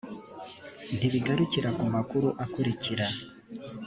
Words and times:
ntibigarukira 0.95 1.69
ku 1.79 1.85
makuru 1.95 2.27
akurikira 2.43 3.05